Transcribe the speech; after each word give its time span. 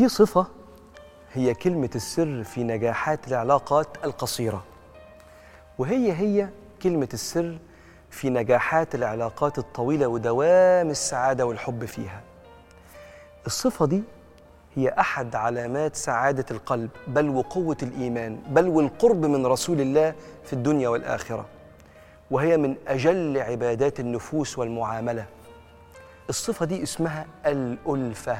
في 0.00 0.08
صفة 0.08 0.46
هي 1.32 1.54
كلمة 1.54 1.90
السر 1.94 2.44
في 2.44 2.64
نجاحات 2.64 3.28
العلاقات 3.28 3.86
القصيرة. 4.04 4.64
وهي 5.78 6.12
هي 6.12 6.48
كلمة 6.82 7.08
السر 7.14 7.58
في 8.10 8.30
نجاحات 8.30 8.94
العلاقات 8.94 9.58
الطويلة 9.58 10.06
ودوام 10.06 10.90
السعادة 10.90 11.46
والحب 11.46 11.84
فيها. 11.84 12.20
الصفة 13.46 13.86
دي 13.86 14.02
هي 14.74 14.88
أحد 14.88 15.34
علامات 15.34 15.96
سعادة 15.96 16.46
القلب 16.50 16.90
بل 17.06 17.28
وقوة 17.28 17.76
الإيمان 17.82 18.38
بل 18.48 18.68
والقرب 18.68 19.26
من 19.26 19.46
رسول 19.46 19.80
الله 19.80 20.14
في 20.44 20.52
الدنيا 20.52 20.88
والآخرة. 20.88 21.46
وهي 22.30 22.56
من 22.56 22.76
أجل 22.88 23.38
عبادات 23.38 24.00
النفوس 24.00 24.58
والمعاملة. 24.58 25.26
الصفة 26.28 26.66
دي 26.66 26.82
اسمها 26.82 27.26
الألفة. 27.46 28.38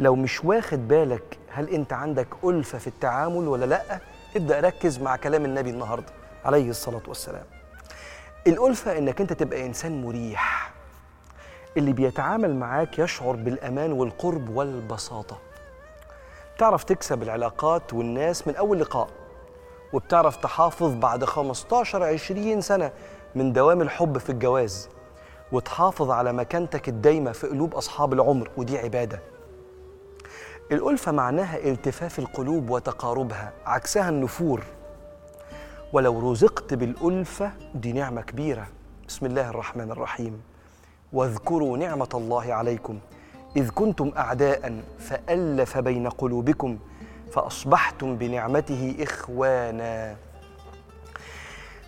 لو 0.00 0.16
مش 0.16 0.44
واخد 0.44 0.88
بالك 0.88 1.38
هل 1.50 1.68
أنت 1.68 1.92
عندك 1.92 2.28
ألفة 2.44 2.78
في 2.78 2.86
التعامل 2.86 3.48
ولا 3.48 3.64
لأ 3.64 4.00
ابدأ 4.36 4.60
ركز 4.60 4.98
مع 4.98 5.16
كلام 5.16 5.44
النبي 5.44 5.70
النهاردة 5.70 6.12
عليه 6.44 6.70
الصلاة 6.70 7.02
والسلام. 7.08 7.44
الألفة 8.46 8.98
إنك 8.98 9.20
أنت 9.20 9.32
تبقى 9.32 9.66
إنسان 9.66 10.02
مريح. 10.02 10.72
اللي 11.76 11.92
بيتعامل 11.92 12.56
معاك 12.56 12.98
يشعر 12.98 13.32
بالأمان 13.36 13.92
والقرب 13.92 14.48
والبساطة. 14.56 15.38
بتعرف 16.56 16.84
تكسب 16.84 17.22
العلاقات 17.22 17.94
والناس 17.94 18.48
من 18.48 18.56
أول 18.56 18.80
لقاء 18.80 19.08
وبتعرف 19.92 20.36
تحافظ 20.36 20.94
بعد 20.94 21.24
15 21.24 22.02
20 22.04 22.60
سنة 22.60 22.92
من 23.34 23.52
دوام 23.52 23.82
الحب 23.82 24.18
في 24.18 24.30
الجواز 24.30 24.88
وتحافظ 25.52 26.10
على 26.10 26.32
مكانتك 26.32 26.88
الدايمة 26.88 27.32
في 27.32 27.46
قلوب 27.46 27.74
أصحاب 27.74 28.12
العمر 28.12 28.50
ودي 28.56 28.78
عبادة. 28.78 29.20
الألفة 30.72 31.12
معناها 31.12 31.58
التفاف 31.58 32.18
القلوب 32.18 32.70
وتقاربها 32.70 33.52
عكسها 33.66 34.08
النفور. 34.08 34.62
ولو 35.92 36.32
رزقت 36.32 36.74
بالألفة 36.74 37.52
دي 37.74 37.92
نعمة 37.92 38.22
كبيرة. 38.22 38.66
بسم 39.08 39.26
الله 39.26 39.50
الرحمن 39.50 39.90
الرحيم. 39.90 40.42
واذكروا 41.12 41.78
نعمة 41.78 42.08
الله 42.14 42.54
عليكم. 42.54 42.98
إذ 43.56 43.70
كنتم 43.70 44.12
أعداء 44.16 44.82
فألف 44.98 45.78
بين 45.78 46.08
قلوبكم 46.08 46.78
فأصبحتم 47.32 48.16
بنعمته 48.16 48.96
إخوانا. 49.00 50.16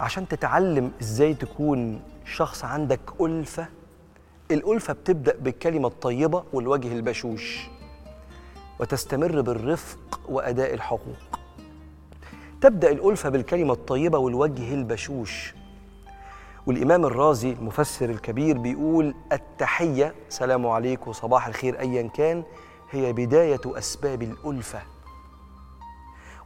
عشان 0.00 0.28
تتعلم 0.28 0.92
إزاي 1.02 1.34
تكون 1.34 2.02
شخص 2.24 2.64
عندك 2.64 3.00
ألفة 3.20 3.66
الألفة 4.50 4.92
بتبدأ 4.92 5.36
بالكلمة 5.36 5.88
الطيبة 5.88 6.44
والوجه 6.52 6.92
البشوش. 6.92 7.68
وتستمر 8.80 9.40
بالرفق 9.40 10.20
وأداء 10.28 10.74
الحقوق. 10.74 11.16
تبدأ 12.60 12.90
الألفة 12.90 13.28
بالكلمة 13.28 13.72
الطيبة 13.72 14.18
والوجه 14.18 14.74
البشوش. 14.74 15.54
والإمام 16.66 17.04
الرازي 17.04 17.52
المفسر 17.52 18.10
الكبير 18.10 18.58
بيقول 18.58 19.14
التحية 19.32 20.14
سلام 20.28 20.66
عليكم 20.66 21.12
صباح 21.12 21.46
الخير 21.46 21.80
أيا 21.80 22.02
كان 22.08 22.42
هي 22.90 23.12
بداية 23.12 23.60
أسباب 23.66 24.22
الألفة. 24.22 24.82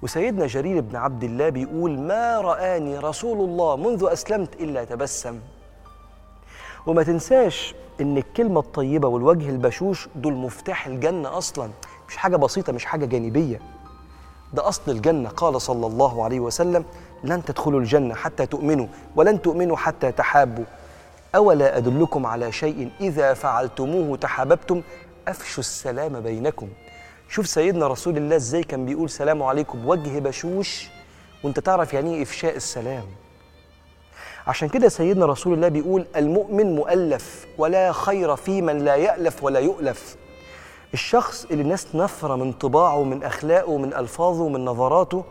وسيدنا 0.03 0.47
جرير 0.47 0.81
بن 0.81 0.97
عبد 0.97 1.25
الله 1.25 1.49
بيقول 1.49 1.99
ما 1.99 2.41
رآني 2.41 2.99
رسول 2.99 3.49
الله 3.49 3.77
منذ 3.77 4.09
أسلمت 4.13 4.55
إلا 4.55 4.85
تبسم. 4.85 5.41
وما 6.87 7.03
تنساش 7.03 7.75
إن 8.01 8.17
الكلمة 8.17 8.61
الطيبة 8.61 9.09
والوجه 9.09 9.51
البشوش 9.51 10.09
دول 10.17 10.33
مفتاح 10.35 10.87
الجنة 10.87 11.39
أصلا. 11.39 11.71
مش 12.09 12.17
حاجة 12.17 12.37
بسيطة 12.37 12.73
مش 12.73 12.85
حاجة 12.85 13.07
جانبية. 13.07 13.61
ده 14.53 14.69
أصل 14.69 14.91
الجنة. 14.91 15.29
قال 15.29 15.61
صلى 15.61 15.87
الله 15.87 16.25
عليه 16.25 16.41
وسلم 16.41 16.85
لن 17.25 17.45
تدخلوا 17.45 17.81
الجنة 17.81 18.15
حتى 18.15 18.47
تؤمنوا 18.47 18.87
ولن 19.17 19.43
تؤمنوا 19.43 19.77
حتى 19.77 20.13
تحابوا. 20.13 20.65
أولا 21.35 21.77
أدلكم 21.77 22.27
على 22.27 22.53
شيء 22.53 22.91
إذا 23.01 23.35
فعلتموه 23.35 24.17
تحاببتم 24.17 24.83
أفشوا 25.29 25.61
السلام 25.61 26.21
بينكم. 26.21 26.69
شوف 27.29 27.47
سيدنا 27.47 27.87
رسول 27.89 28.17
الله 28.17 28.37
إزاي 28.37 28.63
كان 28.63 28.87
بيقول 28.87 29.11
سلام 29.11 29.43
عليكم. 29.43 29.83
بوجه 29.83 30.19
بشوش 30.19 30.89
وأنت 31.45 31.61
تعرف 31.61 31.95
يعني 31.95 32.15
إيه 32.15 32.23
إفشاء 32.23 32.57
السلام؟ 32.57 33.05
عشان 34.47 34.69
كده 34.69 34.89
سيدنا 34.89 35.27
رسول 35.27 35.55
الله 35.55 35.69
بيقول 35.69 36.07
المؤمن 36.17 36.77
مؤلف 36.77 37.47
ولا 37.59 37.93
خير 37.93 38.37
في 38.37 38.63
من 38.63 38.79
لا 38.79 38.95
يألف 38.95 39.45
ولا 39.45 39.61
يؤلف. 39.61 40.17
الشخص 40.95 41.45
اللي 41.51 41.63
الناس 41.63 41.87
نفرة 41.95 42.37
من 42.37 42.53
طباعه 42.53 43.03
من 43.03 43.23
أخلاقه 43.23 43.79
من 43.79 43.95
ألفاظه 43.95 44.49
من 44.49 44.65
نظراته 44.65 45.25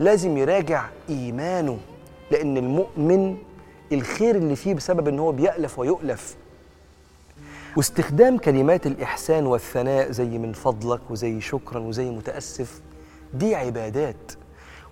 لازم 0.00 0.36
يراجع 0.36 0.84
إيمانه 1.08 1.78
لأن 2.30 2.56
المؤمن 2.56 3.36
الخير 3.92 4.34
اللي 4.36 4.56
فيه 4.56 4.74
بسبب 4.74 5.08
إن 5.08 5.18
هو 5.18 5.32
بيألف 5.32 5.78
ويؤلف. 5.78 6.36
واستخدام 7.76 8.38
كلمات 8.38 8.86
الإحسان 8.86 9.46
والثناء 9.46 10.10
زي 10.10 10.24
من 10.38 10.52
فضلك 10.52 11.00
وزي 11.10 11.40
شكرا 11.40 11.78
وزي 11.78 12.10
متأسف 12.10 12.80
دي 13.34 13.54
عبادات. 13.54 14.32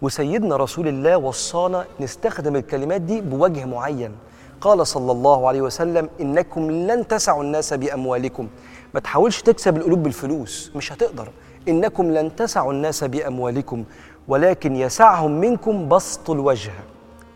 وسيدنا 0.03 0.57
رسول 0.57 0.89
الله 0.89 1.17
وصانا 1.17 1.87
نستخدم 2.01 2.57
الكلمات 2.57 3.01
دي 3.01 3.21
بوجه 3.21 3.65
معين. 3.65 4.13
قال 4.61 4.87
صلى 4.87 5.13
الله 5.13 5.49
عليه 5.49 5.61
وسلم 5.61 6.09
إنكم 6.21 6.71
لن 6.71 7.09
تسعوا 7.09 7.43
الناس 7.43 7.75
بأموالكم. 7.75 8.49
ما 8.95 9.01
تحاولش 9.01 9.43
تكسب 9.43 9.77
القلوب 9.77 10.03
بالفلوس 10.03 10.73
مش 10.77 10.93
هتقدر. 10.93 11.29
إنكم 11.69 12.11
لن 12.11 12.37
تسعوا 12.37 12.73
الناس 12.73 13.05
بأموالكم 13.05 13.85
ولكن 14.29 14.77
يسعهم 14.77 15.41
منكم 15.41 15.89
بسط 15.89 16.31
الوجه 16.31 16.73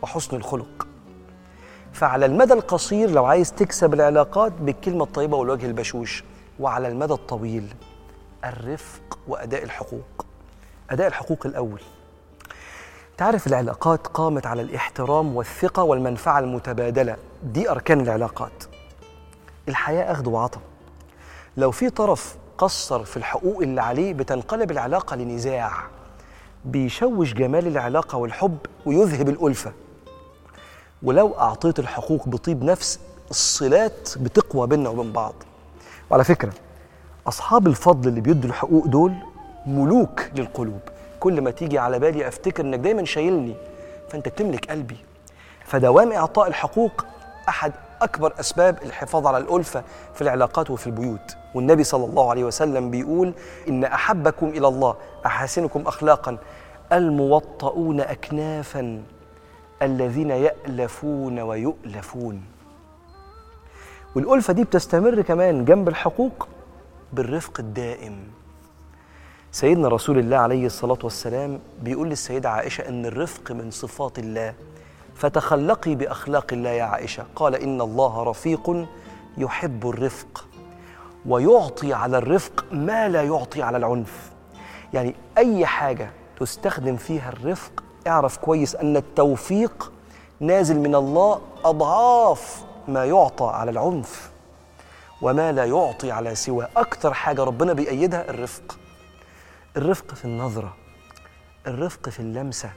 وحسن 0.03 0.37
الخلق. 0.37 0.87
فعلى 1.93 2.27
المدى 2.27 2.53
القصير 2.53 3.11
لو 3.11 3.25
عايز 3.25 3.53
تكسب 3.53 3.95
العلاقات 3.95 4.53
بالكلمة 4.53 5.05
الطيبة 5.05 5.37
والوجه 5.37 5.67
البشوش 5.67 6.25
وعلى 6.61 6.89
المدى 6.89 7.12
الطويل 7.12 7.75
الرفق 8.45 9.19
وأداء 9.29 9.62
الحقوق. 9.62 10.27
أداء 10.91 11.06
الحقوق 11.06 11.47
الأول. 11.47 11.81
تعرف 13.19 13.47
العلاقات 13.47 14.06
قامت 14.06 14.47
على 14.47 14.62
الاحترام 14.62 15.36
والثقة 15.36 15.82
والمنفعة 15.82 16.38
المتبادلة. 16.38 17.16
دي 17.42 17.70
أركان 17.70 18.00
العلاقات. 18.00 18.64
الحياة 19.69 20.12
أخذ 20.12 20.28
وعطا. 20.28 20.60
لو 21.56 21.70
في 21.70 21.91
طرف 21.91 22.36
قصر 22.58 23.04
في 23.04 23.16
الحقوق 23.16 23.62
اللي 23.62 23.82
عليه 23.82 24.14
بتنقلب 24.14 24.70
العلاقة 24.70 25.16
لنزاع 25.16 25.72
بيشوش 26.64 27.32
جمال 27.34 27.66
العلاقة 27.66 28.19
والحب 28.19 28.58
ويذهب 28.86 29.28
الألفة. 29.28 29.72
ولو 31.02 31.34
أعطيت 31.38 31.78
الحقوق 31.78 32.28
بطيب 32.28 32.64
نفس 32.64 33.00
الصلات 33.31 34.19
بتقوى 34.19 34.66
بيننا 34.66 34.88
وبين 34.88 35.12
بعض. 35.12 35.34
وعلى 36.10 36.25
فكرة 36.25 36.52
أصحاب 37.26 37.66
الفضل 37.66 38.08
اللي 38.08 38.20
بيدوا 38.20 38.50
الحقوق 38.50 38.86
دول 38.86 39.14
ملوك 39.66 40.22
للقلوب. 40.36 40.81
كل 41.25 41.41
ما 41.41 41.51
تيجي 41.51 41.79
على 41.79 41.99
بالي 41.99 42.29
أفتكر 42.29 42.65
إنك 42.65 42.79
دايما 42.79 43.05
شايلني. 43.05 43.55
فأنت 44.09 44.29
بتملك 44.29 44.71
قلبي. 44.71 44.97
فدوام 45.65 46.12
إعطاء 46.12 46.49
الحقوق 46.49 47.05
أحد 47.49 47.73
أكبر 48.03 48.33
أسباب 48.41 48.79
الحفاظ 48.83 49.27
على 49.27 49.39
الألفة 49.39 49.85
في 50.15 50.23
العلاقات 50.23 50.71
وفي 50.71 50.87
البيوت. 50.87 51.37
والنبي 51.55 51.85
صلى 51.85 52.05
الله 52.05 52.31
عليه 52.31 52.45
وسلم 52.45 52.91
بيقول 52.91 53.33
إن 53.69 53.85
أحبكم 53.85 54.49
إلى 54.49 54.69
الله 54.69 54.97
أحاسنكم 55.26 55.82
أخلاقا. 55.87 56.38
الموطؤون 56.93 58.00
أكنافا 58.00 59.03
الذين 59.82 60.31
يألفون 60.31 61.41
ويؤلفون. 61.41 62.43
والألفة 64.17 64.53
دي 64.53 64.65
بتستمر 64.65 65.23
كمان 65.23 65.65
جنب 65.65 65.88
الحقوق 65.88 66.49
بالرفق 67.12 67.61
الدائم. 67.61 68.17
سيدنا 69.55 69.89
رسول 69.89 70.19
الله 70.19 70.37
عليه 70.37 70.67
الصلاة 70.67 70.99
والسلام 71.05 71.61
بيقول 71.83 72.09
للسيدة 72.09 72.51
عائشة 72.51 72.89
أن 72.89 73.06
الرفق 73.06 73.53
من 73.53 73.71
صفات 73.71 74.19
الله 74.19 74.55
فتخلقي 75.15 75.95
بأخلاق 75.95 76.53
الله 76.53 76.71
يا 76.71 76.85
عائشة. 76.85 77.25
قال 77.37 77.55
إن 77.55 77.81
الله 77.81 78.23
رفيق 78.23 78.87
يحب 79.39 79.89
الرفق 79.89 80.45
ويعطي 81.27 81.93
على 81.93 82.19
الرفق 82.19 82.65
ما 82.73 83.09
لا 83.09 83.23
يعطي 83.23 83.62
على 83.62 83.77
العنف. 83.77 84.33
يعني 84.95 85.15
أي 85.39 85.67
حاجة 85.67 86.11
تستخدم 86.41 86.97
فيها 86.97 87.29
الرفق 87.29 87.85
اعرف 88.06 88.37
كويس 88.37 88.77
أن 88.77 88.97
التوفيق 88.97 89.93
نازل 90.41 90.79
من 90.79 90.95
الله 90.95 91.41
أضعاف 91.65 92.65
ما 92.89 93.05
يعطى 93.05 93.47
على 93.47 93.71
العنف 93.71 94.31
وما 95.23 95.53
لا 95.53 95.65
يعطي 95.65 96.12
على 96.12 96.35
سوى 96.35 96.67
أكتر 96.77 97.15
حاجة 97.15 97.45
ربنا 97.45 97.73
بيأيدها 97.73 98.31
الرفق. 98.31 98.79
الرفق 99.76 100.15
في 100.15 100.25
النظرة 100.25 100.76
الرفق 101.67 102.09
في 102.09 102.21
اللمسة 102.21 102.71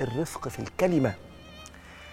الرفق 0.00 0.48
في 0.48 0.58
الكلمة. 0.58 1.14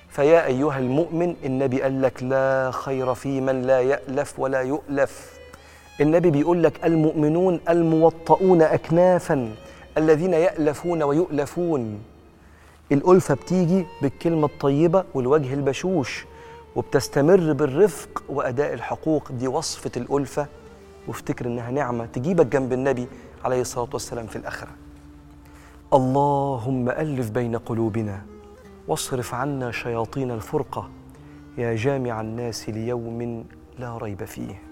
فيا 0.09 0.45
أيها 0.45 0.79
المؤمن 0.79 1.35
النبي 1.45 1.81
قال 1.81 2.01
لك 2.01 2.23
لا 2.23 2.71
خير 2.73 3.13
في 3.13 3.41
من 3.41 3.61
لا 3.61 3.81
يألف 3.81 4.39
ولا 4.39 4.61
يؤلف. 4.61 5.39
النبي 6.01 6.31
بيقول 6.31 6.63
لك 6.63 6.85
المؤمنون 6.85 7.59
الموطؤون 7.69 8.61
أكنافا 8.61 9.55
الذين 9.97 10.33
يألفون 10.33 11.03
ويؤلفون. 11.03 12.03
الألفة 12.91 13.33
بتيجي 13.35 13.85
بالكلمة 14.01 14.45
الطيبة 14.45 15.03
والوجه 15.13 15.53
البشوش 15.53 16.25
وبتستمر 16.75 17.53
بالرفق 17.53 18.23
وأداء 18.29 18.73
الحقوق. 18.73 19.31
دي 19.31 19.47
وصفة 19.47 19.91
الألفة. 19.97 20.47
وافتكر 21.07 21.45
إنها 21.45 21.71
نعمة 21.71 22.05
تجيبك 22.05 22.45
جنب 22.45 22.73
النبي 22.73 23.07
عليه 23.45 23.61
الصلاة 23.61 23.89
والسلام 23.93 24.27
في 24.27 24.35
الآخرة. 24.35 24.69
اللهم 25.93 26.89
ألف 26.89 27.29
بين 27.29 27.57
قلوبنا 27.57 28.21
واصرف 28.87 29.33
عنا 29.33 29.71
شياطين 29.71 30.31
الفرقة 30.31 30.89
يا 31.57 31.75
جامع 31.75 32.21
الناس 32.21 32.69
ليوم 32.69 33.45
لا 33.79 33.97
ريب 33.97 34.23
فيه. 34.23 34.70